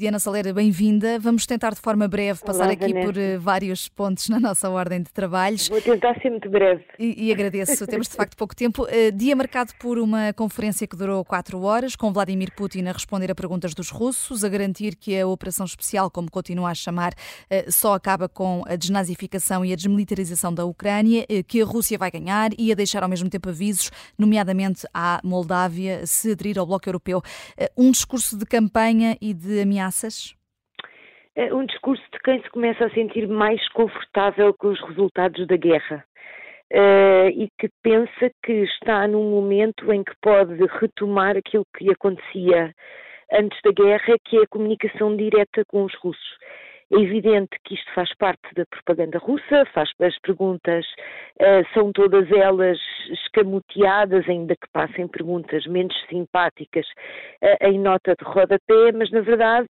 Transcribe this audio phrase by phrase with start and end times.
[0.00, 1.18] Diana Salera, bem-vinda.
[1.18, 3.12] Vamos tentar de forma breve passar Olá, aqui Vanessa.
[3.12, 5.68] por uh, vários pontos na nossa ordem de trabalhos.
[5.68, 6.82] Vou tentar ser muito breve.
[6.98, 8.84] E, e agradeço, temos de facto pouco tempo.
[8.84, 13.30] Uh, dia marcado por uma conferência que durou quatro horas, com Vladimir Putin a responder
[13.30, 17.70] a perguntas dos russos, a garantir que a operação especial, como continua a chamar, uh,
[17.70, 22.52] só acaba com a desnazificação e a desmilitarização da Ucrânia, que a Rússia vai ganhar
[22.56, 27.20] e a deixar ao mesmo tempo avisos, nomeadamente à Moldávia, se aderir ao Bloco Europeu.
[27.76, 29.89] Um discurso de campanha e de ameaças?
[31.36, 35.56] É um discurso de quem se começa a sentir mais confortável com os resultados da
[35.56, 36.04] guerra
[36.72, 42.74] uh, e que pensa que está num momento em que pode retomar aquilo que acontecia
[43.32, 46.38] antes da guerra, que é a comunicação direta com os russos.
[46.92, 50.84] É evidente que isto faz parte da propaganda russa, faz, as perguntas
[51.40, 52.78] uh, são todas elas
[53.10, 56.84] escamoteadas, ainda que passem perguntas menos simpáticas
[57.42, 59.68] uh, em nota de rodapé, mas na verdade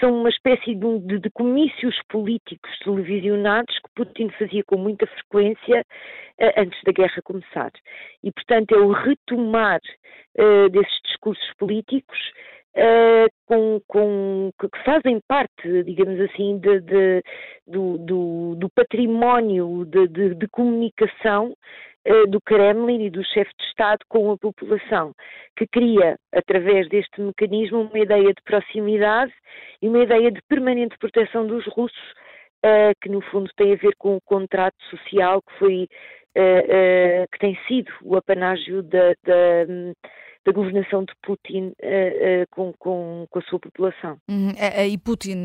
[0.00, 5.80] são uma espécie de, de, de, comícios políticos televisionados que Putin fazia com muita frequência
[5.80, 7.70] uh, antes da guerra começar.
[8.22, 9.80] E, portanto, é o retomar
[10.70, 12.18] desses discursos políticos
[12.76, 17.22] Uh, com, com, que fazem parte, digamos assim, de, de,
[17.66, 20.06] do, do, do, património de,
[20.36, 21.52] de comunicação
[22.06, 25.12] uh, do Kremlin e do chefe de Estado com a população,
[25.56, 29.32] que cria, através deste mecanismo, uma ideia de proximidade
[29.82, 32.12] e uma ideia de permanente proteção dos russos,
[32.64, 35.88] uh, que no fundo tem a ver com o contrato social que foi,
[36.32, 39.66] que tem sido o apanágio da, da
[40.44, 44.18] da governação de Putin uh, uh, com, com, com, a sua população.
[44.28, 44.52] Uhum.
[44.88, 45.42] E Putin,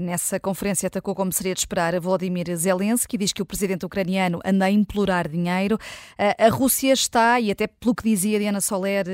[0.00, 4.40] nessa conferência, atacou, como seria de esperar, a Vladimir Zelensky, diz que o presidente ucraniano
[4.44, 5.78] anda a implorar dinheiro.
[6.18, 9.04] a Rússia está, e até pelo que dizia Diana Soler,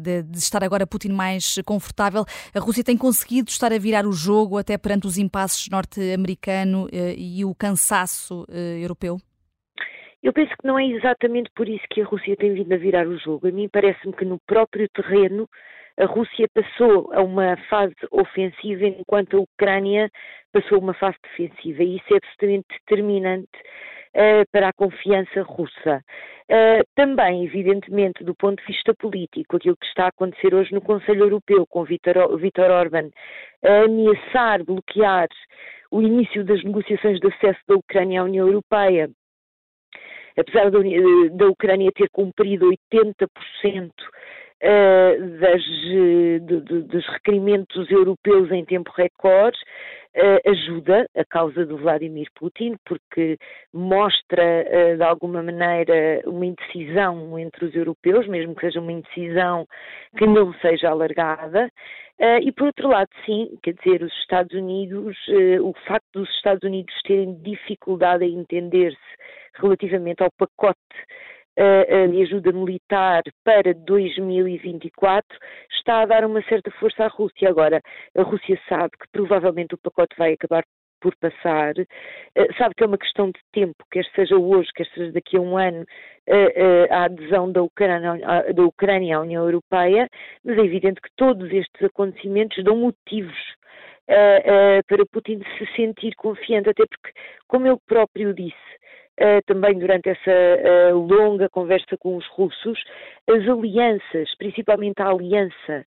[0.00, 2.24] de, de, estar agora Putin mais confortável,
[2.54, 7.44] a Rússia tem conseguido estar a virar o jogo até perante os impasses norte-americano e
[7.44, 8.46] o cansaço
[8.80, 9.18] europeu?
[10.22, 13.06] Eu penso que não é exatamente por isso que a Rússia tem vindo a virar
[13.06, 13.46] o jogo.
[13.46, 15.48] A mim parece-me que no próprio terreno
[15.96, 20.10] a Rússia passou a uma fase ofensiva enquanto a Ucrânia
[20.52, 23.58] passou a uma fase defensiva e isso é absolutamente determinante
[24.14, 26.02] uh, para a confiança russa.
[26.50, 30.80] Uh, também, evidentemente, do ponto de vista político, aquilo que está a acontecer hoje no
[30.80, 32.16] Conselho Europeu com Vítor
[32.70, 33.10] Orban
[33.64, 35.28] a ameaçar bloquear
[35.90, 39.10] o início das negociações de acesso da Ucrânia à União Europeia
[40.38, 40.78] apesar da,
[41.32, 43.90] da Ucrânia ter cumprido 80%
[44.60, 49.56] Uh, das, de, dos requerimentos europeus em tempo recorde,
[50.16, 53.38] uh, ajuda a causa do Vladimir Putin, porque
[53.72, 59.64] mostra, de alguma maneira, uma indecisão entre os europeus, mesmo que seja uma indecisão
[60.16, 61.70] que não seja alargada.
[62.20, 65.16] E, por outro lado, sim, quer dizer, os Estados Unidos,
[65.62, 68.98] o facto dos Estados Unidos terem dificuldade em entender-se
[69.54, 70.78] relativamente ao pacote
[71.56, 75.38] de ajuda militar para 2024
[75.72, 77.48] está a dar uma certa força à Rússia.
[77.48, 77.80] Agora,
[78.16, 80.64] a Rússia sabe que provavelmente o pacote vai acabar
[81.00, 81.74] por passar,
[82.56, 85.56] sabe que é uma questão de tempo, quer seja hoje, quer seja daqui a um
[85.56, 85.84] ano,
[86.90, 88.18] a adesão da Ucrânia,
[88.52, 90.08] da Ucrânia à União Europeia,
[90.44, 93.36] mas é evidente que todos estes acontecimentos dão motivos
[94.06, 97.12] para Putin se sentir confiante, até porque,
[97.46, 98.56] como ele próprio disse,
[99.20, 102.80] Uh, também durante essa uh, longa conversa com os russos,
[103.28, 105.84] as alianças, principalmente a aliança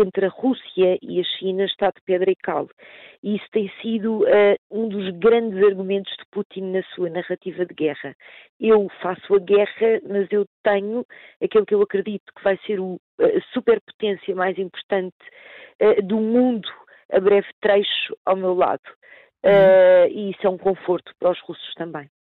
[0.00, 2.68] entre a Rússia e a China, está de pedra e cal.
[3.22, 7.74] E isso tem sido uh, um dos grandes argumentos de Putin na sua narrativa de
[7.74, 8.14] guerra.
[8.60, 11.04] Eu faço a guerra, mas eu tenho
[11.42, 15.16] aquilo que eu acredito que vai ser o, a superpotência mais importante
[16.04, 16.68] do mundo
[17.12, 18.82] a breve trecho ao meu lado.
[19.44, 20.10] Uhum.
[20.10, 22.10] e isso é um conforto para os russos também.